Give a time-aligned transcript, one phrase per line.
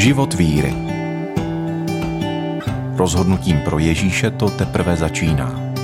[0.00, 0.74] Život víry.
[2.96, 5.74] Rozhodnutím pro Ježíše to teprve začíná.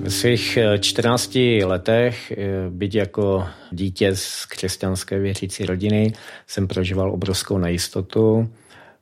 [0.00, 2.36] Ve svých 14 eh, letech, eh,
[2.70, 6.12] byť jako dítě z křesťanské věřící rodiny,
[6.46, 8.48] jsem prožíval obrovskou nejistotu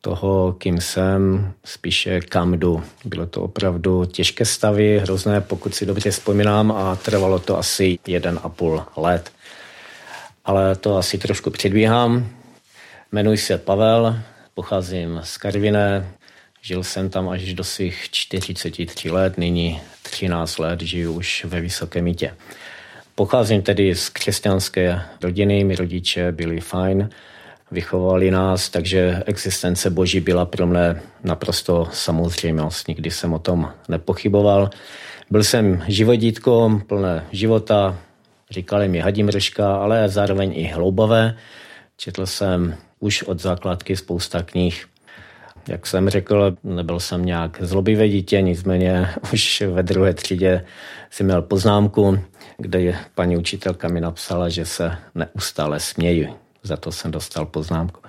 [0.01, 2.83] toho, kým jsem, spíše kam jdu.
[3.05, 8.41] Bylo to opravdu těžké stavy, hrozné, pokud si dobře vzpomínám, a trvalo to asi jeden
[8.43, 9.31] a půl let.
[10.45, 12.29] Ale to asi trošku předbíhám.
[13.13, 14.19] Jmenuji se Pavel,
[14.55, 16.09] pocházím z Karviné,
[16.63, 22.03] žil jsem tam až do svých 43 let, nyní 13 let žiju už ve Vysoké
[22.03, 22.35] Mítě.
[23.15, 27.11] Pocházím tedy z křesťanské rodiny, my rodiče byli fajn,
[27.71, 32.89] vychovali nás, takže existence Boží byla pro mě naprosto samozřejmost.
[32.89, 34.71] Nikdy jsem o tom nepochyboval.
[35.31, 37.99] Byl jsem živodítko, plné života,
[38.51, 41.37] říkali mi hadimrška, ale zároveň i hloubavé.
[41.97, 44.87] Četl jsem už od základky spousta knih.
[45.69, 50.65] Jak jsem řekl, nebyl jsem nějak zlobivý dítě, nicméně už ve druhé třídě
[51.11, 52.21] si měl poznámku,
[52.59, 56.35] kde paní učitelka mi napsala, že se neustále směju.
[56.63, 58.01] Za to jsem dostal poznámku.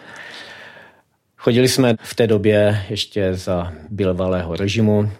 [1.37, 5.11] Chodili jsme v té době ještě za bilvalého režimu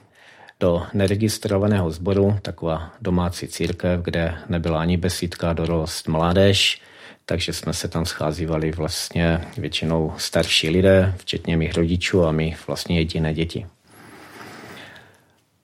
[0.61, 6.81] do neregistrovaného sboru, taková domácí církev, kde nebyla ani besídka, dorost, mládež,
[7.25, 12.97] takže jsme se tam scházívali vlastně většinou starší lidé, včetně mých rodičů a my vlastně
[12.97, 13.65] jediné děti.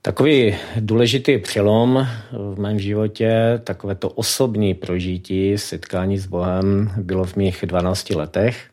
[0.01, 7.35] Takový důležitý přelom v mém životě, takové to osobní prožití, setkání s Bohem bylo v
[7.35, 8.69] mých 12 letech.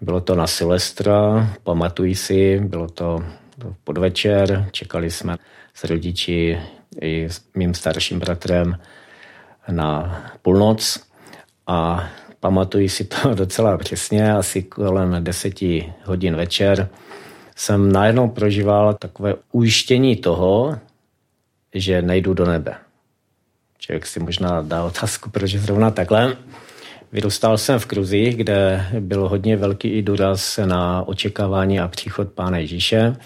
[0.00, 3.24] Bylo to na Silvestra, pamatuji si, bylo to
[3.84, 5.36] podvečer, čekali jsme
[5.74, 6.58] s rodiči
[7.00, 8.78] i s mým starším bratrem
[9.70, 11.00] na půlnoc
[11.66, 12.08] a
[12.40, 16.88] pamatuji si to docela přesně, asi kolem deseti hodin večer
[17.56, 20.78] jsem najednou prožíval takové ujištění toho,
[21.74, 22.74] že nejdu do nebe.
[23.78, 26.36] Člověk si možná dá otázku, proč zrovna takhle.
[27.12, 32.58] Vyrůstal jsem v Kruzích, kde byl hodně velký i důraz na očekávání a příchod Pána
[32.58, 33.16] Ježíše.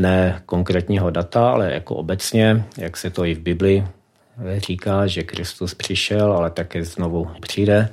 [0.00, 3.86] Ne konkrétního data, ale jako obecně, jak se to i v Bibli
[4.56, 7.88] říká, že Kristus přišel, ale také znovu přijde.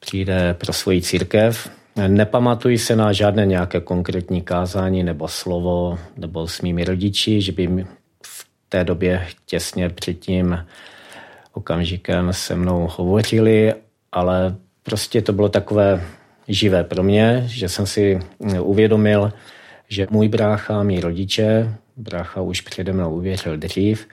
[0.00, 1.70] Přijde pro svoji církev
[2.08, 7.86] Nepamatuji se na žádné nějaké konkrétní kázání nebo slovo nebo s mými rodiči, že by
[8.26, 10.66] v té době těsně před tím
[11.52, 13.74] okamžikem se mnou hovořili,
[14.12, 16.04] ale prostě to bylo takové
[16.48, 18.20] živé pro mě, že jsem si
[18.60, 19.32] uvědomil,
[19.90, 24.08] že můj brácha, mý rodiče, brácha už přede mnou uvěřil dřív,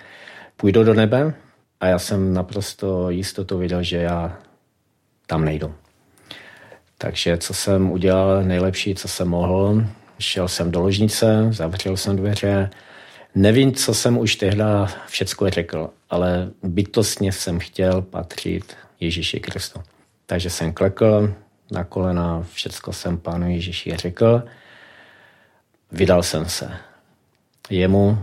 [0.57, 1.33] půjdou do nebe
[1.79, 4.37] a já jsem naprosto jistotu viděl, že já
[5.27, 5.73] tam nejdu.
[6.97, 9.85] Takže co jsem udělal nejlepší, co jsem mohl,
[10.19, 12.69] šel jsem do ložnice, zavřel jsem dveře.
[13.35, 14.63] Nevím, co jsem už tehdy
[15.07, 19.79] všecko řekl, ale bytostně jsem chtěl patřit Ježíši Kristu.
[20.25, 21.33] Takže jsem klekl
[21.71, 24.43] na kolena, všecko jsem pánu Ježíši řekl.
[25.91, 26.71] Vydal jsem se
[27.69, 28.17] jemu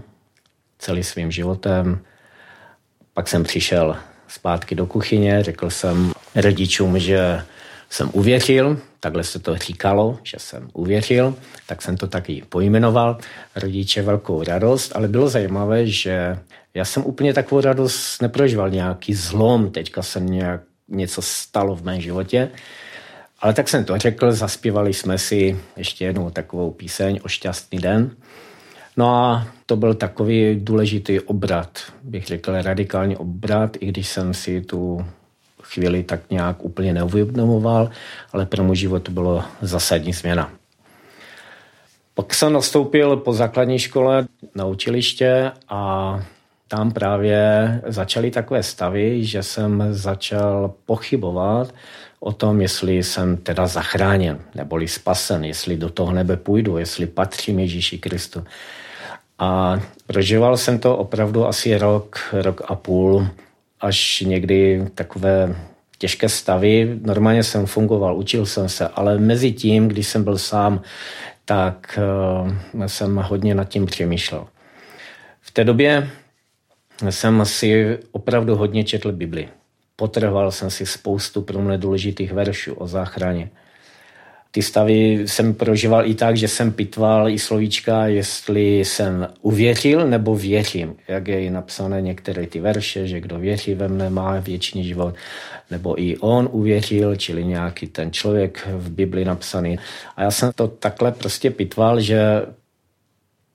[0.78, 2.00] celý svým životem.
[3.14, 3.97] Pak jsem přišel
[4.28, 7.42] zpátky do kuchyně, řekl jsem rodičům, že
[7.91, 11.34] jsem uvěřil, takhle se to říkalo, že jsem uvěřil,
[11.66, 13.19] tak jsem to taky pojmenoval.
[13.56, 16.38] Rodiče velkou radost, ale bylo zajímavé, že
[16.75, 22.00] já jsem úplně takovou radost neprožíval, nějaký zlom, teďka se nějak něco stalo v mém
[22.00, 22.50] životě.
[23.44, 28.10] Ale tak jsem to řekl, zaspívali jsme si ještě jednou takovou píseň o šťastný den.
[28.97, 34.60] No a to byl takový důležitý obrat, bych řekl radikální obrat, i když jsem si
[34.60, 35.06] tu
[35.62, 37.91] chvíli tak nějak úplně neuvědomoval,
[38.32, 40.50] ale pro můj život to bylo zásadní změna.
[42.15, 46.21] Pak jsem nastoupil po základní škole na učiliště a
[46.69, 51.75] tam právě začaly takové stavy, že jsem začal pochybovat
[52.25, 57.59] o tom, jestli jsem teda zachráněn, neboli spasen, jestli do toho nebe půjdu, jestli patřím
[57.59, 58.44] Ježíši Kristu.
[59.38, 63.29] A prožíval jsem to opravdu asi rok, rok a půl,
[63.81, 65.56] až někdy takové
[65.99, 66.99] těžké stavy.
[67.03, 70.81] Normálně jsem fungoval, učil jsem se, ale mezi tím, když jsem byl sám,
[71.44, 71.99] tak
[72.75, 74.47] uh, jsem hodně nad tím přemýšlel.
[75.41, 76.11] V té době
[77.11, 79.49] jsem si opravdu hodně četl Bibli.
[79.96, 83.50] Potrhoval jsem si spoustu pro mě důležitých veršů o záchraně.
[84.55, 90.37] ty stavy jsem prožíval i tak, že jsem pitval i slovíčka, jestli jsem uvěřil nebo
[90.37, 90.96] věřím.
[91.08, 95.14] Jak je napsané některé ty verše, že kdo věří ve mne má věčný život,
[95.70, 99.79] nebo i on uvěřil, čili nějaký ten člověk v Bibli napsaný.
[100.17, 102.47] A já jsem to takhle prostě pitval, že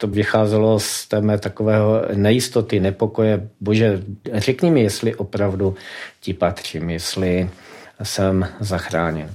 [0.02, 3.50] to vycházelo z té mé takového nejistoty, nepokoje.
[3.62, 4.04] Bože,
[4.34, 5.76] řekni mi, jestli opravdu
[6.22, 7.50] ti patřím, jestli
[8.04, 9.30] jsem zachráněn.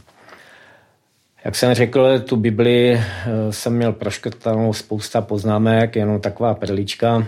[1.44, 3.02] Jak jsem řekl, tu Bibli eh,
[3.50, 7.26] jsem měl proškrtanou spousta poznámek, jenom taková perlička.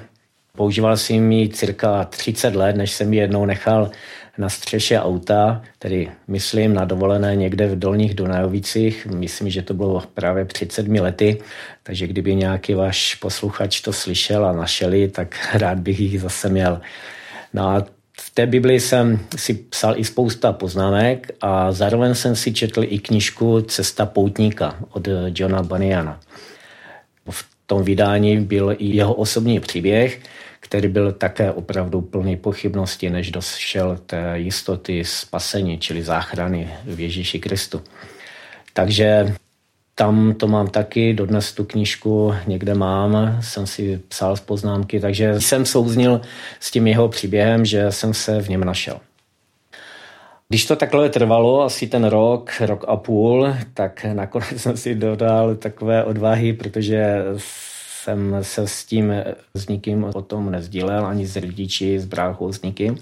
[0.56, 3.90] Používal jsem ji cirka 30 let, než jsem ji jednou nechal
[4.38, 9.06] na střeše auta, tedy myslím na dovolené někde v Dolních Dunajovicích.
[9.06, 11.38] Myslím, že to bylo právě před sedmi lety,
[11.82, 16.80] takže kdyby nějaký váš posluchač to slyšel a našeli, tak rád bych jich zase měl.
[17.54, 17.84] No a
[18.20, 22.98] v té Bibli jsem si psal i spousta poznámek a zároveň jsem si četl i
[22.98, 26.20] knižku Cesta poutníka od Johna Baniana.
[27.30, 30.20] V tom vydání byl i jeho osobní příběh,
[30.66, 37.38] který byl také opravdu plný pochybnosti, než došel té jistoty spasení, čili záchrany v Ježíši
[37.38, 37.82] Kristu.
[38.72, 39.34] Takže
[39.94, 45.40] tam to mám taky, dodnes tu knížku někde mám, jsem si psal z poznámky, takže
[45.40, 46.20] jsem souznil
[46.60, 49.00] s tím jeho příběhem, že jsem se v něm našel.
[50.48, 55.54] Když to takhle trvalo, asi ten rok, rok a půl, tak nakonec jsem si dodal
[55.54, 57.22] takové odvahy, protože
[58.06, 59.12] jsem se s tím
[59.54, 62.98] s nikým o tom nezdílel, ani s rodiči, s bráchou, s nikým.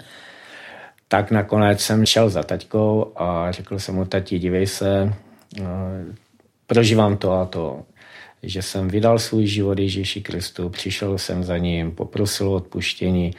[1.09, 5.15] Tak nakonec jsem šel za taťkou a řekl jsem mu, tati, dívej se,
[6.67, 7.83] prožívám to a to,
[8.43, 13.35] že jsem vydal svůj život Ježíši Kristu, přišel jsem za ním, poprosil o odpuštění.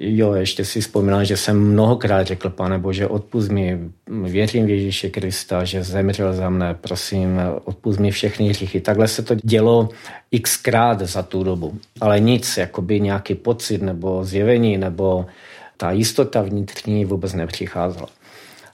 [0.00, 5.10] Jo, ještě si vzpomínám, že jsem mnohokrát řekl, pane Bože, odpust mi, věřím v Ježíše
[5.10, 8.80] Krista, že zemřel za mne, prosím, odpust mi všechny hříchy.
[8.80, 9.88] Takhle se to dělo
[10.42, 15.26] xkrát za tu dobu, ale nic, jakoby nějaký pocit nebo zjevení nebo
[15.76, 18.08] ta jistota vnitřní vůbec nepřicházela.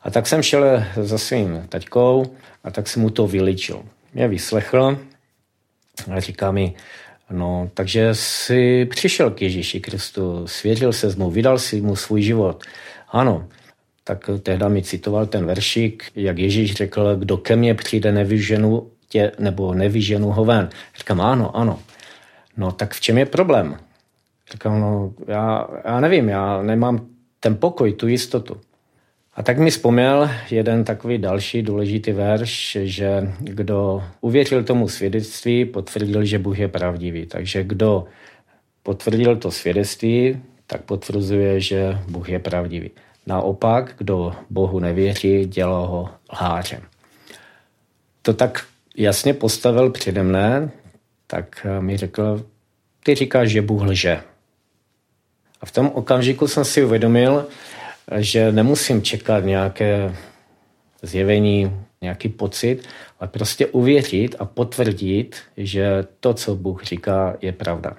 [0.03, 2.27] A tak jsem šel za svým taťkou
[2.65, 3.83] a tak jsem mu to vyličil.
[4.15, 4.99] Mě vyslechl
[6.11, 6.75] a říká mi,
[7.31, 12.65] no, takže si přišel k Ježíši Kristu, svěřil se mu, vydal si mu svůj život.
[13.09, 13.49] Ano,
[14.05, 19.33] tak tehda mi citoval ten veršík, jak Ježíš řekl, kdo ke mně přijde, nevyženu tě,
[19.39, 20.69] nebo nevyženu ho ven.
[20.99, 21.79] Říkám, ano, ano.
[22.57, 23.77] No tak v čem je problém?
[24.53, 27.07] Říkám, no já, já nevím, já nemám
[27.41, 28.61] ten pokoj, tu jistotu.
[29.41, 36.25] A tak mi vzpomněl jeden takový další důležitý verš, že kdo uvěřil tomu svědectví, potvrdil,
[36.25, 37.27] že Bůh je pravdivý.
[37.27, 38.05] Takže kdo
[38.83, 42.91] potvrdil to svědectví, tak potvrzuje, že Bůh je pravdivý.
[43.27, 46.83] Naopak, kdo Bohu nevěří, dělá ho lhářem.
[48.23, 48.65] To tak
[48.97, 50.71] jasně postavil přede mne,
[51.27, 52.45] tak mi řekl,
[53.05, 54.21] ty říkáš, že Bůh lže.
[55.61, 57.47] A v tom okamžiku jsem si uvědomil,
[58.17, 60.15] že nemusím čekat nějaké
[61.03, 61.73] zjevení,
[62.03, 62.89] nějaký pocit,
[63.21, 67.97] ale prostě uvěřit a potvrdit, že to, co Bůh říká, je pravda.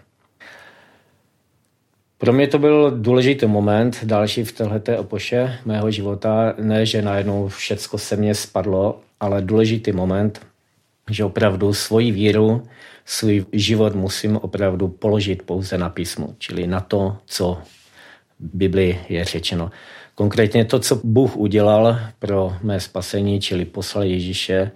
[2.18, 6.54] Pro mě to byl důležitý moment, další v této opoše mého života.
[6.58, 10.42] Ne, že najednou všecko se mně spadlo, ale důležitý moment,
[11.10, 12.64] že opravdu svoji víru,
[13.06, 17.58] svůj život musím opravdu položit pouze na písmu, čili na to, co
[18.40, 19.72] v Biblii je řečeno.
[20.16, 24.72] Konkrétně to, co Bůh udělal pro mé spasení, čili poslal Ježíše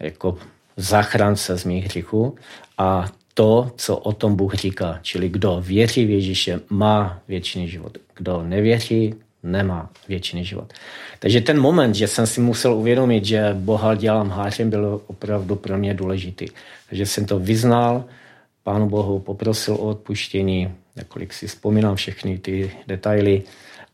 [0.00, 0.38] jako
[0.76, 2.36] záchránce z mých hříchů
[2.78, 7.98] a to, co o tom Bůh říká, čili kdo věří v Ježíše, má věčný život.
[8.16, 10.72] Kdo nevěří, nemá věčný život.
[11.18, 15.78] Takže ten moment, že jsem si musel uvědomit, že Boha dělám hářem, byl opravdu pro
[15.78, 16.46] mě důležitý.
[16.88, 18.04] Takže jsem to vyznal,
[18.62, 23.42] Pánu Bohu poprosil o odpuštění, nakolik si vzpomínám všechny ty detaily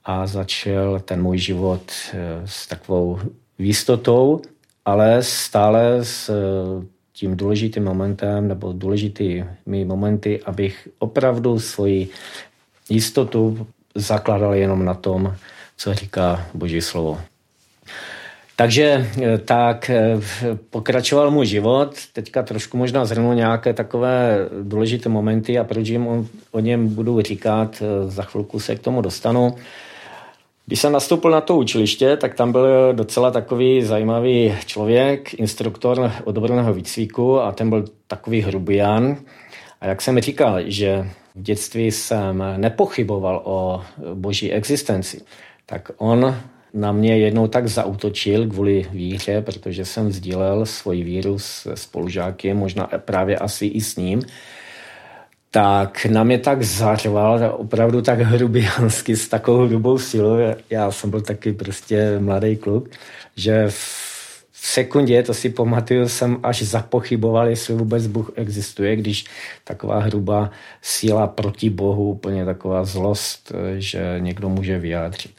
[0.04, 1.82] a začal ten můj život
[2.12, 3.20] eh, s takovou
[3.58, 4.40] výstotou,
[4.84, 12.08] ale stále s eh, tím důležitým momentem nebo důležitými momenty, abych opravdu svoji
[12.88, 15.36] jistotu zakládal jenom na tom,
[15.76, 17.20] co říká Boží slovo.
[18.56, 19.90] Takže eh, tak
[20.70, 21.96] pokračoval můj život.
[22.12, 27.20] Teďka trošku možná zhrnu nějaké takové důležité momenty a proč jim o, o něm budu
[27.20, 29.56] říkat, za chvilku se k tomu dostanu.
[30.66, 36.74] Když jsem nastoupil na to učiliště, tak tam byl docela takový zajímavý člověk, instruktor odborného
[36.74, 39.16] výcviku a ten byl takový hrubián.
[39.80, 43.80] A jak jsem říkal, že v dětství jsem nepochyboval o
[44.14, 45.20] boží existenci,
[45.66, 46.36] tak on
[46.74, 52.90] na mě jednou tak zautočil kvůli víře, protože jsem sdílel svoji víru s spolužáky, možná
[52.98, 54.22] právě asi i s ním,
[55.54, 60.36] tak na mě tak zařval, opravdu tak hrubiansky, s takovou hrubou silou.
[60.70, 62.88] Já jsem byl taky prostě mladý kluk,
[63.36, 69.24] že v sekundě, to si pamatuju, jsem až zapochyboval, jestli vůbec Bůh existuje, když
[69.64, 70.50] taková hrubá
[70.82, 75.32] síla proti Bohu, úplně taková zlost, že někdo může vyjádřit.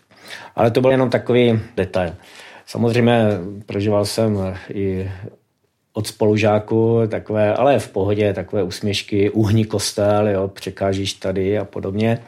[0.56, 2.16] Ale to byl jenom takový detail.
[2.66, 3.28] Samozřejmě
[3.66, 4.38] prožíval jsem
[4.74, 5.12] i
[5.96, 12.20] od spolužáků, takové, ale v pohodě, takové usměšky, uhni kostel, jo, překážíš tady a podobně.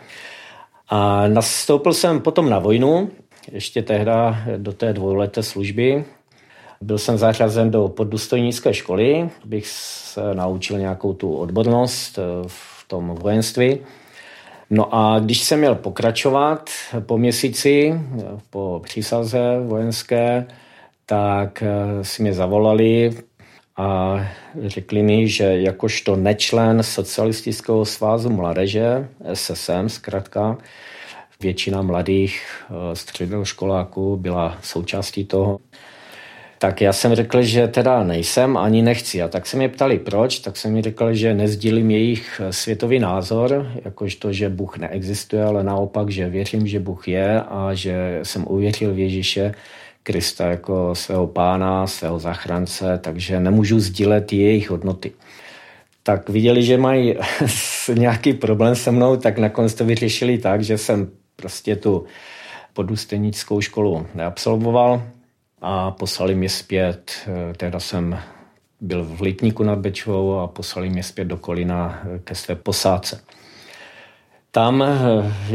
[0.89, 3.09] A nastoupil jsem potom na vojnu,
[3.51, 6.05] ještě tehda do té dvouleté služby.
[6.81, 13.07] Byl jsem zařazen do poddůstojnické školy, abych se naučil nějakou tu odbornost eh, v tom
[13.07, 13.77] vojenství.
[14.69, 16.69] No a když jsem měl pokračovat
[16.99, 18.01] po měsíci,
[18.49, 20.45] po přísaze vojenské,
[21.05, 23.17] tak eh, si mě zavolali
[23.77, 24.19] a
[24.65, 30.57] řekli mi, že jakožto nečlen Socialistického svazu mladeže, SSM zkrátka,
[31.41, 35.59] většina mladých eh, středoškoláků byla součástí toho,
[36.59, 39.21] tak já jsem řekl, že teda nejsem ani nechci.
[39.21, 42.99] A tak se mě ptali proč, tak jsem mi řekl, že nezdílím jejich eh, světový
[42.99, 48.45] názor, jakožto, že Bůh neexistuje, ale naopak, že věřím, že Bůh je a že jsem
[48.47, 49.51] uvěřil v Ježíše
[50.07, 55.11] Krista jako svého pána, svého zachránce, takže nemůžu sdílet jejich hodnoty.
[56.03, 57.15] Tak viděli, že mají
[57.93, 62.05] nějaký problém se mnou, tak nakonec to vyřešili tak, že jsem prostě tu
[62.73, 65.03] podůstojnickou školu neabsolvoval
[65.61, 67.11] a poslali mě zpět,
[67.57, 68.19] teda jsem
[68.81, 73.21] byl v Litníku nad Bečvou a poslali mě zpět do Kolina ke své posádce.
[74.57, 74.87] Tam eh,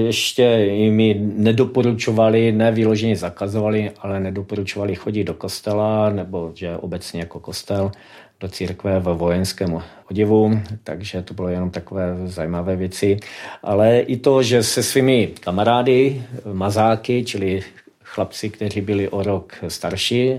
[0.02, 7.40] ještě mi nedoporučovali, ne vyloženě zakazovali, ale nedoporučovali chodit do kostela, nebo že obecně jako
[7.40, 7.92] kostel,
[8.40, 13.16] do církve ve vojenském oděvu, takže to bylo jenom takové zajímavé věci.
[13.62, 17.60] Ale i to, že se svými kamarády, mazáky, čili
[18.02, 20.32] chlapci, kteří byli o rok starší,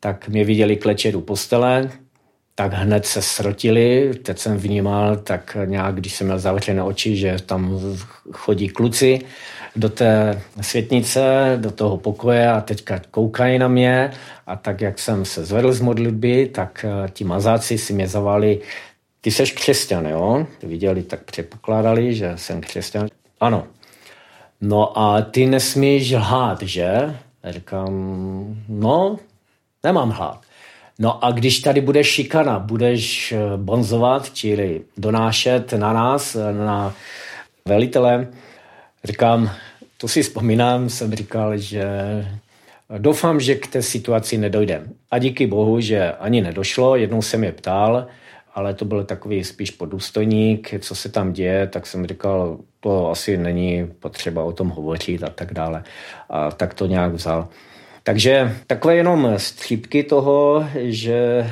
[0.00, 1.90] tak mě viděli klečet u postele,
[2.54, 4.12] tak hned se srotili.
[4.22, 7.80] Teď jsem vnímal tak nějak, když jsem měl zavřené oči, že tam
[8.32, 9.20] chodí kluci
[9.76, 14.10] do té světnice, do toho pokoje a teďka koukají na mě
[14.46, 18.60] a tak, jak jsem se zvedl z modlitby, tak eh, ti mazáci si mě zavali,
[19.20, 20.46] ty seš křesťan, jo?
[20.62, 23.08] Viděli, tak předpokládali, že jsem křesťan.
[23.40, 23.66] Ano.
[24.60, 27.16] No a ty nesmíš lhát, že?
[27.44, 27.92] říkám,
[28.68, 29.16] no,
[29.84, 30.40] nemám hlát.
[30.98, 36.94] No a když tady bude šikana, budeš eh, bonzovat, čili donášet na nás, na
[37.68, 38.28] velitele,
[39.04, 39.50] říkám,
[39.98, 41.84] to si vzpomínám, jsem říkal, že
[42.98, 44.82] doufám, že k té situaci nedojde.
[45.10, 48.06] A díky bohu, že ani nedošlo, jednou jsem je ptal,
[48.54, 53.36] ale to byl takový spíš podůstojník, co se tam děje, tak jsem říkal, to asi
[53.36, 55.84] není potřeba o tom hovořit a tak dále.
[56.30, 57.48] A tak to nějak vzal.
[58.02, 61.50] Takže takové jenom střípky toho, že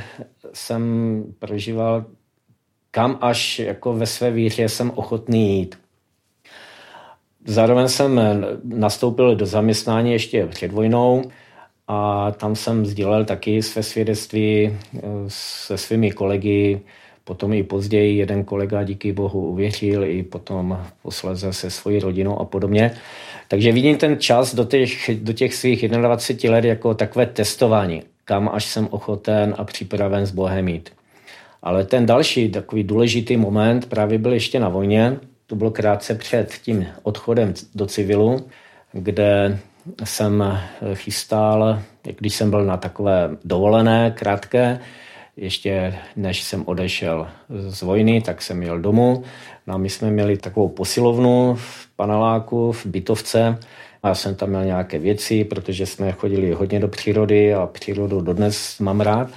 [0.53, 2.05] jsem prožíval,
[2.91, 5.79] kam až jako ve své víře jsem ochotný jít.
[7.45, 8.21] Zároveň jsem
[8.65, 11.31] nastoupil do zaměstnání ještě před vojnou
[11.89, 16.81] a tam jsem sdílel taky své svědectví eh, se svými kolegy,
[17.25, 22.45] potom i později jeden kolega díky bohu uvěřil, i potom posleze se svojí rodinou a
[22.45, 22.93] podobně.
[23.49, 28.51] Takže vidím ten čas do těch, do těch svých 21 let jako takové testování, kam
[28.53, 30.91] až jsem ochoten a připraven s Bohem mít.
[31.63, 35.17] Ale ten další takový důležitý moment právě byl ještě na vojně.
[35.47, 38.47] To bylo krátce před tím odchodem do civilu,
[38.93, 39.59] kde
[40.05, 40.59] jsem
[40.95, 41.79] chystal,
[42.19, 44.81] když jsem byl na takové dovolené, krátké,
[45.37, 49.25] ještě než jsem odešel z vojny, tak jsem jel domů.
[49.67, 53.59] No a my jsme měli takovou posilovnu v paneláku, v bytovce.
[54.03, 58.21] A já jsem tam měl nějaké věci, protože jsme chodili hodně do přírody a přírodu
[58.21, 59.31] dodnes mám rád.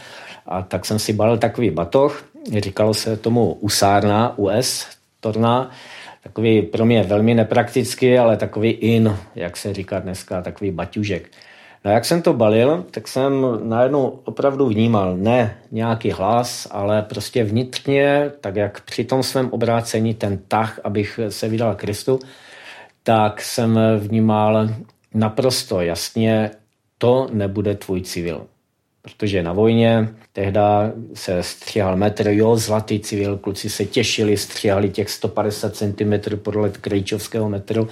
[0.46, 2.26] A tak jsem si balil takový batoh,
[2.60, 4.88] říkalo se tomu usárna, US,
[5.20, 5.72] torna,
[6.24, 11.32] takový pro mě velmi nepraktický, ale takový in, jak se říká dneska, takový baťužek.
[11.86, 17.44] No jak jsem to balil, tak jsem najednou opravdu vnímal ne nějaký hlas, ale prostě
[17.44, 22.20] vnitřně, tak jak při tom svém obrácení ten tah, abych se vydal Kristu,
[23.04, 24.70] tak jsem vnímal
[25.14, 26.52] naprosto jasně,
[26.98, 28.48] to nebude tvůj civil.
[29.02, 35.10] Protože na vojně tehda se stříhal metr, jo, zlatý civil, kluci se těšili, stříhali těch
[35.10, 36.14] 150 cm
[36.44, 37.88] podle krejčovského metru,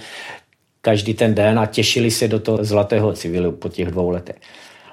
[0.82, 4.36] každý ten den a těšili se do toho zlatého civilu po těch dvou letech.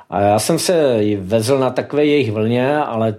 [0.10, 3.16] A já jsem se vezl na takové jejich vlně, ale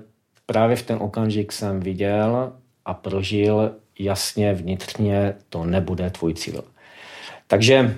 [0.47, 2.53] právě v ten okamžik jsem viděl
[2.85, 6.65] a prožil jasně vnitřně, to nebude tvůj cíl.
[7.47, 7.97] Takže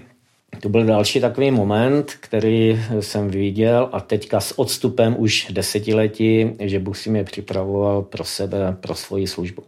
[0.60, 6.78] to byl další takový moment, který jsem viděl a teďka s odstupem už desetiletí, že
[6.78, 9.62] Bůh si mě připravoval pro sebe, pro svoji službu.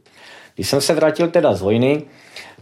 [0.54, 2.02] Když jsem se vrátil teda z vojny,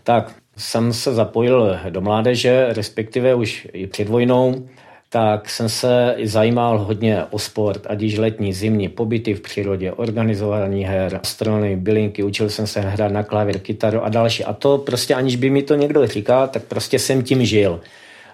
[0.02, 4.68] tak jsem se zapojil do mládeže, respektive už i před vojnou,
[5.08, 10.84] tak jsem se zajímal hodně o sport, ať již letní, zimní, pobyty v přírodě, organizování
[10.84, 14.44] her, strany, bylinky, učil jsem se hrát na klavír, kytaru a další.
[14.44, 17.80] A to prostě aniž by mi to někdo říkal, tak prostě jsem tím žil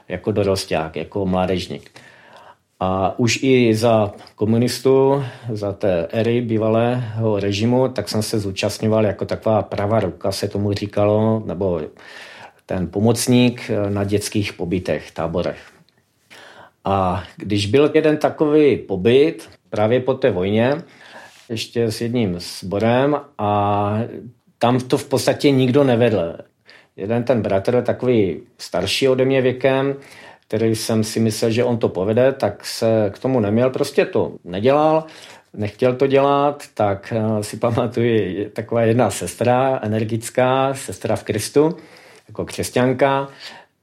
[0.08, 1.90] jako dorosták, jako mládežník.
[2.80, 9.24] A už i za komunistů, za té éry bývalého režimu, tak jsem se zúčastňoval jako
[9.24, 11.80] taková pravá ruka, se tomu říkalo, nebo
[12.66, 15.58] ten pomocník na dětských pobytech, táborech.
[16.84, 20.82] A když byl jeden takový pobyt, právě po té vojně,
[21.48, 24.00] ještě s jedním sborem a
[24.58, 26.36] tam to v podstatě nikdo nevedl.
[26.96, 29.96] Jeden ten bratr, takový starší ode mě věkem,
[30.48, 34.32] který jsem si myslel, že on to povede, tak se k tomu neměl, prostě to
[34.44, 35.04] nedělal,
[35.52, 41.76] nechtěl to dělat, tak eh, si pamatuju taková jedna sestra, energická, sestra v Kristu,
[42.28, 43.28] jako křesťanka,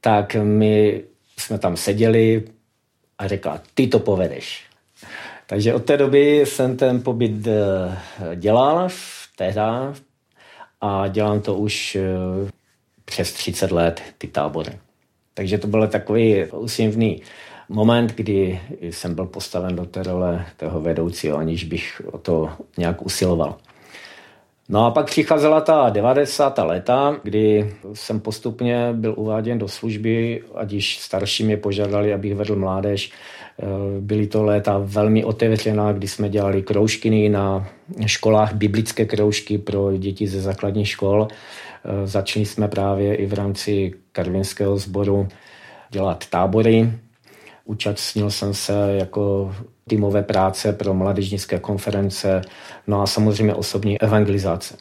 [0.00, 1.02] tak my
[1.38, 2.44] jsme tam seděli
[3.18, 4.64] a řekla, ty to povedeš.
[5.46, 7.96] Takže od té doby jsem ten pobyt eh,
[8.36, 8.88] dělal
[9.36, 9.94] tehda
[10.80, 12.50] a dělám to už eh,
[13.04, 14.78] přes 30 let, ty tábory.
[15.36, 17.22] Takže to byl takový úsměvný
[17.68, 23.06] moment, kdy jsem byl postaven do té role toho vedoucího, aniž bych o to nějak
[23.06, 23.56] usiloval.
[24.68, 26.58] No a pak přicházela ta 90.
[26.58, 32.56] léta, kdy jsem postupně byl uváděn do služby, ať již starší mě požádali, abych vedl
[32.56, 33.10] mládež.
[34.00, 37.68] Byly to léta velmi otevřená, kdy jsme dělali kroužkiny na
[38.06, 41.28] školách, biblické kroužky pro děti ze základních škol.
[41.86, 45.28] Eh, začali jsme právě i v rámci karvinského sboru
[45.90, 46.92] dělat tábory.
[47.64, 49.54] Účastnil jsem se jako
[49.88, 52.40] týmové práce pro mládežnické konference,
[52.86, 54.76] no a samozřejmě osobní evangelizace.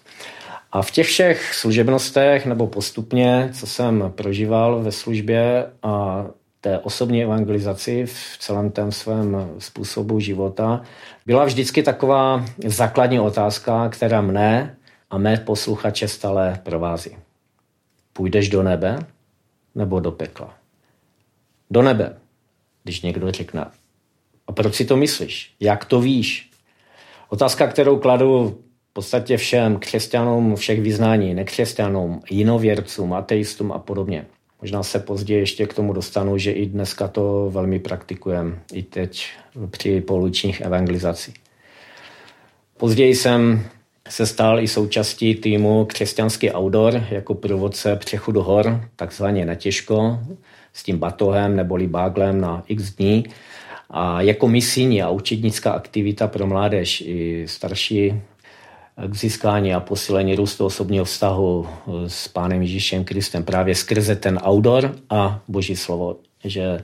[0.72, 6.26] A v těch všech služebnostech nebo postupně, co jsem prožíval ve službě a
[6.62, 10.82] té osobní evangelizaci v celém tom svém způsobu života,
[11.26, 14.76] byla vždycky taková základní otázka, která mne
[15.16, 17.18] a mé posluchače stále provází.
[18.14, 19.00] Půjdeš do nebe
[19.76, 20.54] nebo do pekla?
[21.70, 22.18] Do nebe,
[22.84, 23.66] když někdo řekne.
[24.48, 25.56] A proč si to myslíš?
[25.60, 26.52] Jak to víš?
[27.30, 34.26] Otázka, kterou kladu v podstatě všem křesťanům všech vyznání, nekřesťanům, jinověrcům, ateistům a podobně.
[34.62, 39.30] Možná se později ještě k tomu dostanu, že i dneska to velmi praktikujeme, i teď
[39.70, 41.34] při polučních evangelizací.
[42.78, 43.66] Později jsem
[44.10, 50.20] se stal i součástí týmu Křesťanský outdoor jako průvodce přechodu hor, takzvaně na těžko,
[50.74, 53.26] s tím batohem neboli báglem na x dní.
[53.90, 58.22] A jako misijní a učednická aktivita pro mládež i starší
[59.08, 61.68] k získání a posílení růstu osobního vztahu
[62.08, 66.80] s Pánem Ježíšem Kristem právě skrze ten outdoor a Boží slovo, že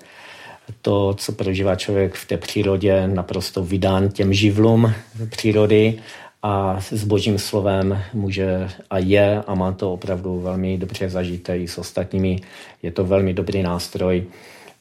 [0.81, 4.93] to, co prožívá člověk v té přírodě, naprosto vydán těm živlům
[5.29, 5.99] přírody
[6.43, 11.67] a s božím slovem může a je a má to opravdu velmi dobře zažité i
[11.67, 12.39] s ostatními.
[12.83, 14.25] Je to velmi dobrý nástroj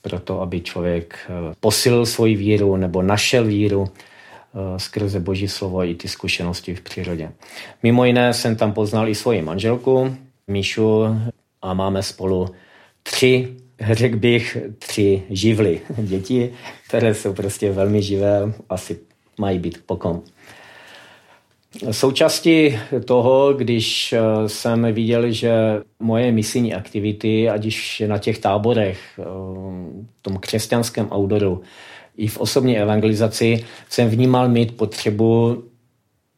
[0.03, 5.85] pro to, aby člověk eh, posilil svoji víru nebo našel víru eh, skrze boží slovo
[5.85, 7.33] i ty zkušenosti v přírodě.
[7.83, 10.16] Mimo jiné jsem tam poznal i svoji manželku,
[10.49, 11.05] Míšu,
[11.62, 12.49] a máme spolu
[13.03, 13.57] tři,
[13.90, 16.53] řekl bych, tři živly děti,
[16.88, 18.99] které jsou prostě velmi živé, asi
[19.38, 20.23] mají být pokom.
[21.91, 25.53] Součástí toho, když eh, jsem viděl, že
[26.01, 29.25] moje misijní aktivity, ať již na těch táborech, eh,
[30.19, 31.63] v tom křesťanském outdooru,
[32.17, 35.65] i v osobní evangelizaci, jsem vnímal mít potřebu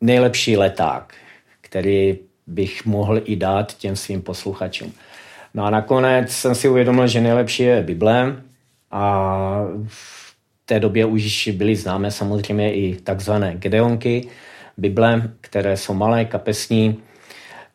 [0.00, 1.14] nejlepší leták,
[1.60, 4.92] který bych mohl i dát těm svým posluchačům.
[5.54, 8.42] No a nakonec jsem si uvědomil, že nejlepší je Bible
[8.90, 14.28] a v té době už byly známé samozřejmě i takzvané Gedeonky,
[14.76, 16.96] Bible, které jsou malé, kapesní,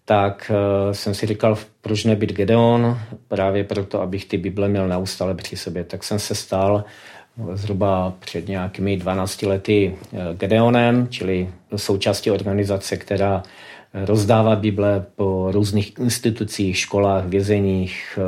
[0.05, 5.35] tak uh, jsem si říkal, proč nebyt Gedeon, právě proto, abych ty Bible měl neustále
[5.35, 5.83] při sobě.
[5.83, 6.83] Tak jsem se stal
[7.53, 13.43] zhruba před nějakými 12 lety eh, Gedeonem, čili součástí organizace, která
[13.93, 18.19] rozdávat Bible po různých institucích, školách, vězeních,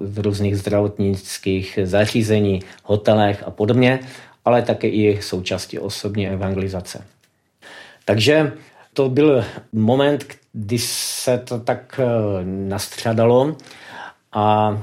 [0.00, 4.00] v různých zdravotnických zařízení, hotelech a podobně,
[4.44, 7.04] ale také i součástí osobní evangelizace.
[8.04, 8.52] Takže
[8.92, 12.04] to byl moment, kdy se to tak eh,
[12.44, 13.56] nastřadalo
[14.32, 14.78] a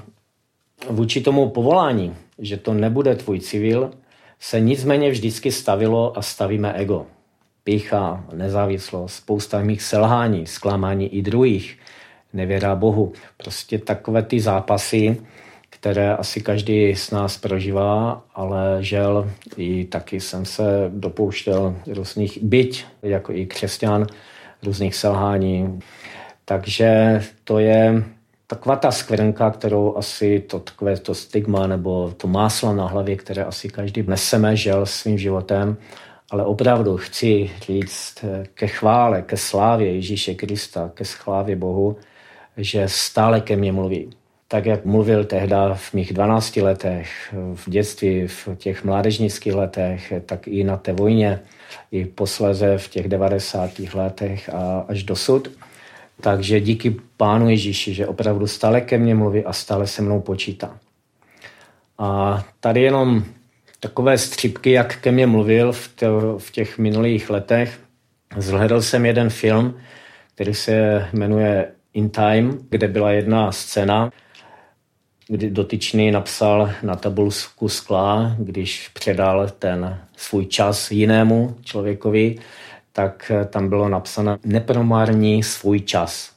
[0.90, 3.92] vůči tomu povolání, že to nebude tvůj civil,
[4.40, 7.06] se nicméně vždycky stavilo a stavíme ego.
[7.64, 11.80] Pícha, nezávislost, spousta mých selhání, zklamání i druhých,
[12.34, 13.14] nevěra Bohu.
[13.38, 15.22] Prostě takové ty zápasy,
[15.82, 20.64] které asi každý z nás prožívá, ale žel i taky jsem se
[20.94, 24.08] dopouštěl různých byť, jako i křesťan,
[24.64, 25.80] různých selhání.
[26.46, 28.04] Takže to je
[28.48, 33.44] taková ta skvrnka, kterou asi to takové to stigma nebo to máslo na hlavě, které
[33.44, 35.78] asi každý neseme, žel svým životem,
[36.32, 41.98] ale opravdu chci říct ke chvále, ke slávě Ježíše Krista, ke slávě Bohu,
[42.58, 44.21] že stále ke mně mluví
[44.52, 50.48] tak jak mluvil tehdy v mých 12 letech, v dětství, v těch mládežnických letech, tak
[50.48, 51.40] i na té vojně,
[51.92, 53.72] i posléze v těch 90.
[53.94, 55.52] letech a až dosud.
[56.22, 60.78] Takže díky Pánu Ježíši, že opravdu stále ke mně mluví a stále se mnou počítá.
[61.98, 63.24] A tady jenom
[63.80, 65.90] takové střípky, jak ke mně mluvil v,
[66.38, 67.80] v těch minulých letech.
[68.38, 69.78] Zhledal jsem jeden film,
[70.36, 74.12] který se jmenuje In Time, kde byla jedna scéna,
[75.32, 82.36] kdy dotyčný napsal na tabulku skla, když předal ten svůj čas jinému člověkovi,
[82.94, 86.32] tak tam bylo napsáno nepromarní svůj čas.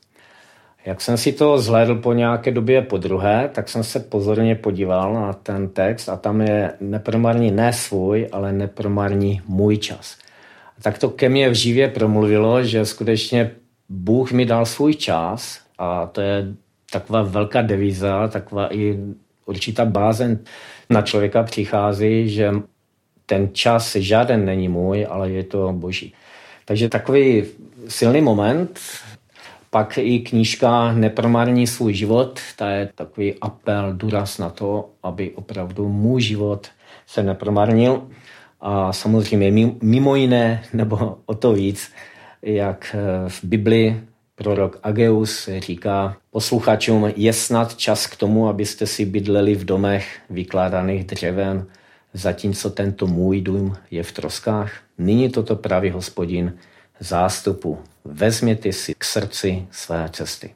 [0.86, 5.14] Jak jsem si to zhlédl po nějaké době po druhé, tak jsem se pozorně podíval
[5.14, 10.16] na ten text a tam je nepromarní ne svůj, ale nepromarní můj čas.
[10.78, 13.50] A tak to ke mně v živě promluvilo, že skutečně
[13.88, 16.46] Bůh mi dal svůj čas a to je
[16.94, 18.98] taková velká devíza, taková i
[19.46, 20.38] určitá bázen
[20.90, 22.52] na člověka přichází, že
[23.26, 26.14] ten čas žádný není můj, ale je to boží.
[26.64, 27.44] Takže takový
[27.88, 28.80] silný moment,
[29.70, 35.88] pak i knížka Nepromarní svůj život, ta je takový apel, důraz na to, aby opravdu
[35.88, 36.68] můj život
[37.06, 38.02] se nepromarnil.
[38.60, 39.50] A samozřejmě
[39.82, 41.92] mimo jiné, nebo o to víc,
[42.42, 42.96] jak
[43.28, 44.00] v Bibli
[44.36, 51.04] Prorok Ageus říká posluchačům, je snad čas k tomu, abyste si bydleli v domech vykládaných
[51.04, 51.66] dřeven,
[52.14, 54.72] zatímco tento můj dům je v troskách.
[54.98, 56.52] Nyní toto praví hospodin
[57.00, 57.78] zástupu.
[58.04, 60.54] Vezměte si k srdci své cesty.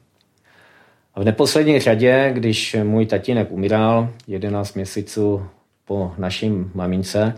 [1.15, 5.45] A v neposlední řadě, když můj tatínek umíral 11 měsíců
[5.85, 7.37] po naším mamince,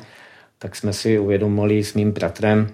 [0.57, 2.69] tak jsme si uvědomili s mým bratrem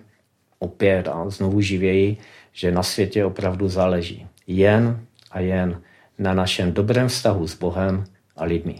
[0.59, 2.17] opět a znovu živěji,
[2.57, 4.99] že na světě opravdu záleží jen
[5.31, 5.81] a jen
[6.19, 8.03] na našem dobrém vztahu s Bohem
[8.35, 8.75] a lidmi.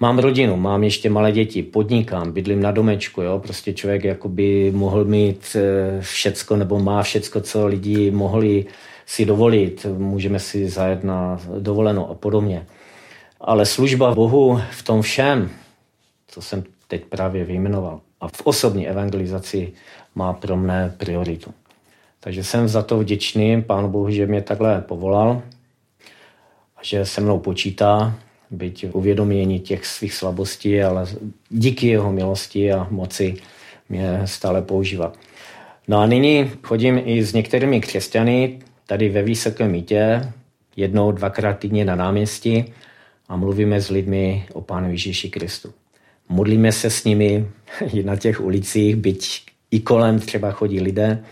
[0.00, 3.38] Mám rodinu, mám ještě malé děti, podnikám, bydlím na domečku, jo?
[3.38, 8.66] prostě člověk jakoby mohl mít eh, všecko nebo má všecko, co lidi mohli
[9.06, 12.66] si dovolit, můžeme si zajet na dovolenou a podobně.
[13.40, 15.50] Ale služba Bohu v tom všem,
[16.28, 19.72] co jsem teď právě vyjmenoval, a v osobní evangelizaci
[20.14, 21.54] má pro mne prioritu.
[22.26, 25.42] Takže jsem za to vděčný Pánu Bohu, že mě takhle povolal
[26.76, 28.14] a že se mnou počítá,
[28.50, 31.06] byť uvědomění těch svých slabostí, ale
[31.50, 33.34] díky jeho milosti a moci
[33.88, 35.12] mě stále používá.
[35.88, 40.32] No a nyní chodím i s některými křesťany tady ve Vysokém mítě,
[40.76, 42.64] jednou, dvakrát týdně na náměstí
[43.28, 45.72] a mluvíme s lidmi o Pánu Ježíši Kristu.
[46.28, 47.48] Modlíme se s nimi
[47.92, 51.24] i na těch ulicích, byť i kolem třeba chodí lidé,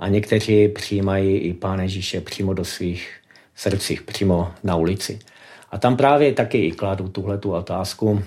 [0.00, 3.14] a někteří přijímají i Pána Ježíše přímo do svých
[3.54, 5.18] srdcích, přímo na ulici.
[5.70, 8.22] A tam právě taky i kladu tuhle tu otázku,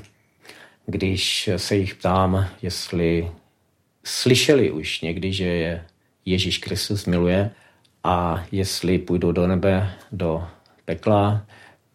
[0.86, 3.32] když se jich ptám, jestli
[4.04, 5.86] slyšeli už někdy, že je
[6.26, 7.52] Ježíš Kristus miluje
[8.04, 10.44] a jestli půjdou do nebe, do
[10.86, 11.46] pekla,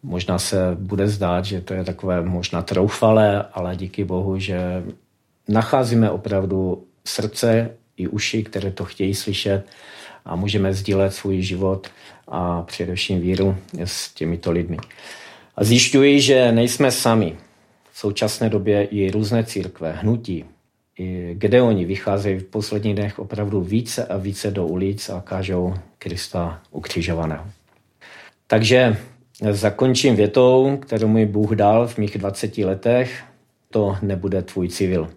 [0.03, 4.83] možná se bude zdát, že to je takové možná troufalé, ale díky Bohu, že
[5.47, 9.63] nacházíme opravdu srdce i uši, které to chtějí slyšet
[10.25, 11.87] a můžeme sdílet svůj život
[12.27, 14.77] a především víru s těmito lidmi.
[15.55, 17.35] A zjišťuji, že nejsme sami.
[17.91, 20.45] V současné době i různé církve, hnutí,
[21.33, 26.61] kde oni vycházejí v posledních dnech opravdu více a více do ulic a kážou Krista
[26.71, 27.45] ukřižovaného.
[28.47, 28.97] Takže
[29.51, 33.23] zakončím větou, kterou mi Bůh dal v mých 20 letech.
[33.69, 35.09] To nebude tvůj civil.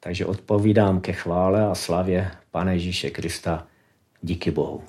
[0.00, 3.66] Takže odpovídám ke chvále a slavě Pane Ježíše Krista.
[4.22, 4.82] Díky Bohu.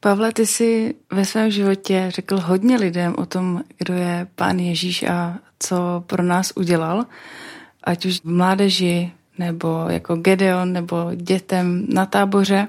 [0.00, 5.02] Pavle, ty jsi ve svém životě řekl hodně lidem o tom, kdo je Pán Ježíš
[5.02, 7.06] a co pro nás udělal
[7.84, 12.68] ať už v mládeži, nebo jako Gedeon, nebo dětem na táboře.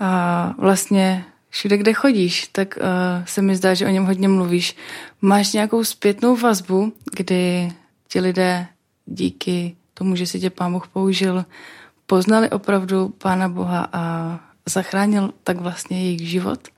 [0.00, 4.76] A vlastně všude, kde chodíš, tak uh, se mi zdá, že o něm hodně mluvíš.
[5.20, 7.72] Máš nějakou zpětnou vazbu, kdy
[8.08, 8.66] ti lidé
[9.06, 11.44] díky tomu, že si tě Pán Bůh použil,
[12.06, 16.68] poznali opravdu Pána Boha a zachránil tak vlastně jejich život?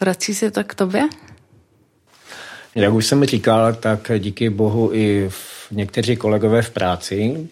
[0.00, 1.08] Vrací se to k tobě?
[2.76, 7.48] Jak už jsem říkal, tak díky Bohu i v někteří kolegové v práci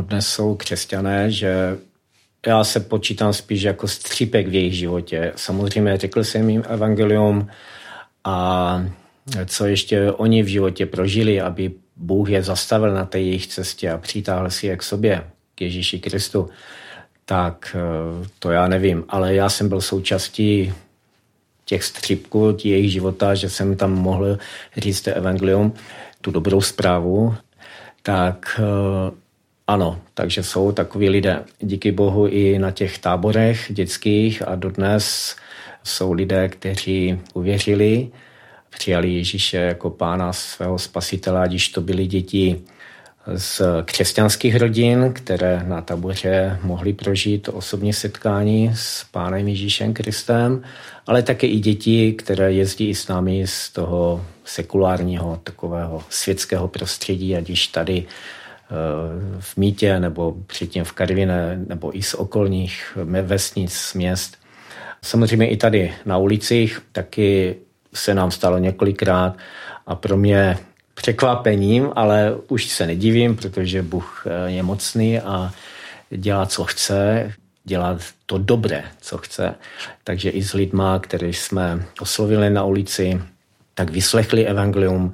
[0.00, 1.78] dnes jsou křesťané, že
[2.46, 5.32] já se počítám spíš jako střípek v jejich životě.
[5.36, 7.48] Samozřejmě řekl jsem jim evangelium
[8.24, 8.86] a
[9.46, 13.98] co ještě oni v životě prožili, aby Bůh je zastavil na té jejich cestě a
[13.98, 15.24] přitáhl si je k sobě,
[15.54, 16.48] k Ježíši Kristu,
[17.24, 19.04] tak eh, to já nevím.
[19.08, 20.72] Ale já jsem byl součástí
[21.64, 24.38] těch střípků jejich života, že jsem tam mohl
[24.76, 25.72] říct evangelium,
[26.20, 27.34] tu dobrou zprávu,
[28.02, 29.14] tak eh,
[29.66, 31.44] ano, takže jsou takový lidé.
[31.60, 35.36] Díky bohu i na těch táborech dětských a dodnes
[35.84, 38.08] jsou lidé, kteří uvěřili,
[38.70, 42.60] přijali Ježíše jako pána svého spasitele, když to byly děti
[43.26, 50.62] z křesťanských rodin, které na taboře mohly prožít osobní setkání s pánem Ježíšem Kristem,
[51.06, 57.36] ale také i děti, které jezdí i s námi z toho sekulárního, takového světského prostředí,
[57.36, 58.74] ať již tady eh,
[59.40, 64.36] v Mítě nebo předtím v Karvine nebo i z okolních vesnic, měst.
[65.02, 67.56] Samozřejmě i tady na ulicích taky
[67.94, 69.36] se nám stalo několikrát
[69.86, 70.58] a pro mě
[70.94, 75.52] překvapením, ale už se nedivím, protože Bůh eh, je mocný a
[76.10, 77.32] dělá, co chce,
[77.64, 79.54] dělá to dobré, co chce.
[80.04, 83.22] Takže i s lidma, které jsme oslovili na ulici,
[83.74, 85.12] tak vyslechli evangelium,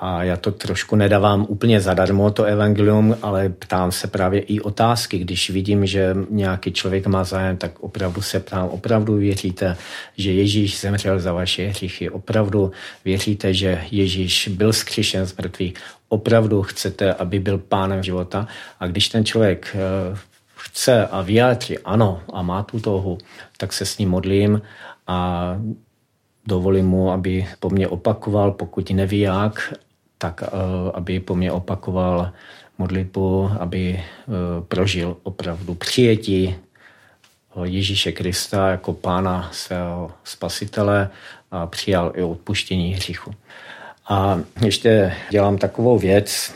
[0.00, 5.18] a já to trošku nedávám úplně zadarmo, to evangelium, ale ptám se právě i otázky.
[5.18, 9.76] Když vidím, že nějaký člověk má zájem, tak opravdu se ptám, opravdu věříte,
[10.16, 12.10] že Ježíš zemřel za vaše hříchy?
[12.10, 12.72] Opravdu
[13.04, 15.74] věříte, že Ježíš byl zkříšen z mrtvých?
[16.08, 18.48] Opravdu chcete, aby byl pánem života?
[18.80, 20.18] A když ten člověk eh,
[20.56, 23.18] chce a vyjádří ano a má tu touhu,
[23.56, 24.62] tak se s ním modlím
[25.06, 25.56] a
[26.46, 29.74] dovolím mu, aby po mně opakoval, pokud neví jak,
[30.18, 30.48] tak eh,
[30.94, 32.32] aby po mně opakoval
[32.78, 34.02] modlitbu, aby eh,
[34.68, 41.10] prožil opravdu přijetí eh, Ježíše Krista jako pána svého spasitele
[41.50, 43.34] a přijal i odpuštění hříchu.
[44.08, 46.54] A ještě dělám takovou věc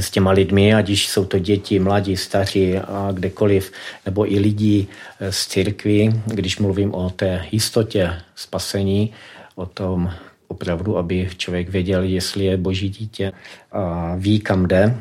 [0.00, 3.72] s těma lidmi, ať již jsou to děti, mladí, staří a kdekoliv,
[4.06, 4.86] nebo i lidi
[5.30, 9.12] z církvy, když mluvím o té jistotě spasení,
[9.54, 10.12] o tom
[10.48, 13.32] opravdu, aby člověk věděl, jestli je boží dítě
[13.72, 14.94] a ví, kam jde,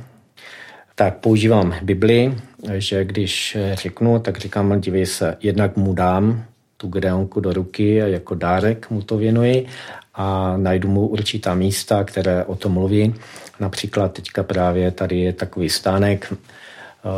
[0.96, 2.36] tak používám Bibli,
[2.78, 6.46] že když řeknu, tak říkám, dívej se, jednak mu dám
[6.78, 9.66] tu Gedeonku do ruky a jako dárek mu to věnuji
[10.14, 13.16] a najdu mu určitá místa, které o tom mluví.
[13.60, 16.34] Například teďka právě tady je takový stánek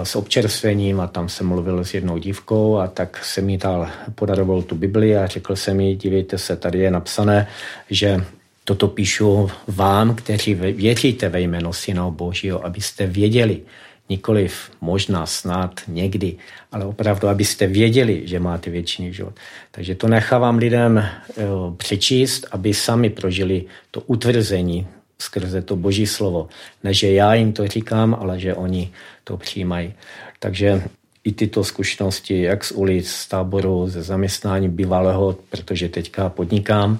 [0.03, 4.61] s občerstvením a tam jsem mluvil s jednou dívkou a tak jsem mi dal, podaroval
[4.61, 7.47] tu Bibli a řekl jsem jí, dívejte se, tady je napsané,
[7.89, 8.25] že
[8.63, 13.61] toto píšu vám, kteří věříte ve jméno Syna Božího, abyste věděli,
[14.09, 16.35] nikoliv možná snad někdy,
[16.71, 19.33] ale opravdu, abyste věděli, že máte věčný život.
[19.71, 21.43] Takže to nechávám lidem eh,
[21.77, 24.87] přečíst, aby sami prožili to utvrzení
[25.21, 26.47] skrze to boží slovo.
[26.83, 28.91] Ne, že já jim to říkám, ale že oni
[29.23, 29.93] to přijímají.
[30.39, 30.83] Takže
[31.23, 36.99] i tyto zkušenosti, jak z ulic, z táboru, ze zaměstnání bývalého, protože teďka podnikám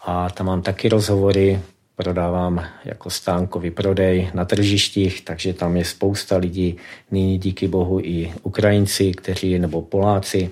[0.00, 1.60] a tam mám taky rozhovory,
[1.96, 6.76] prodávám jako stánkový prodej na tržištích, takže tam je spousta lidí,
[7.10, 10.50] nyní díky bohu i Ukrajinci, kteří, nebo Poláci,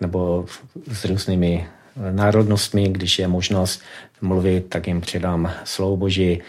[0.00, 0.46] nebo
[0.92, 1.66] s různými
[2.10, 3.82] národnostmi, když je možnost
[4.20, 6.42] mluvit, tak jim předám slovo Boží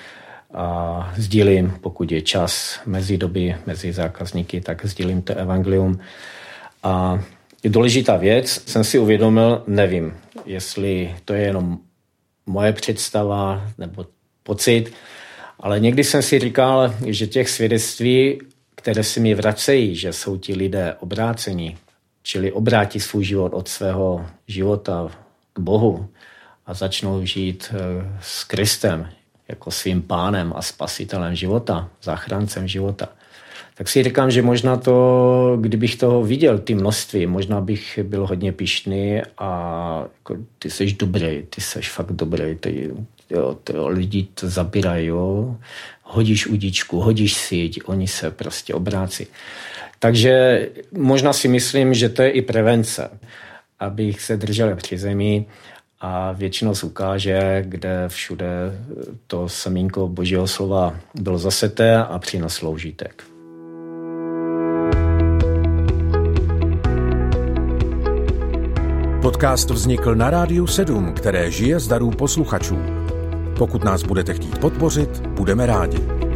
[0.53, 5.99] a sdílím, pokud je čas mezi doby, mezi zákazníky, tak sdílím to evangelium.
[6.83, 7.19] A
[7.63, 10.13] je důležitá věc, jsem si uvědomil, nevím,
[10.45, 11.77] jestli to je jenom
[12.45, 14.05] moje představa nebo
[14.43, 14.93] pocit,
[15.59, 18.41] ale někdy jsem si říkal, že těch svědectví,
[18.75, 21.77] které si mi vracejí, že jsou ti lidé obrácení,
[22.23, 25.11] čili obrátí svůj život od svého života
[25.53, 26.09] k Bohu
[26.65, 29.09] a začnou žít eh, s Kristem
[29.47, 33.09] jako svým pánem a spasitelem života, záchrancem života,
[33.75, 38.51] tak si říkám, že možná to, kdybych toho viděl, ty množství, možná bych byl hodně
[38.51, 39.49] pišný a
[40.17, 42.91] jako, ty jsi dobrý, ty jsi fakt dobrý, ty,
[43.29, 45.57] jo, ty, jo, lidi to zabírají, jo.
[46.03, 49.27] hodíš udičku, hodíš síť, oni se prostě obrácí.
[49.99, 53.09] Takže možná si myslím, že to je i prevence,
[53.81, 55.45] abych se držel při zemi
[56.01, 58.47] a většinou se ukáže, kde všude
[59.27, 63.23] to semínko božího slova bylo zaseté a přineslo užitek.
[69.21, 72.77] Podcast vznikl na Rádiu 7, které žije z darů posluchačů.
[73.57, 76.30] Pokud nás budete chtít podpořit, budeme rádi.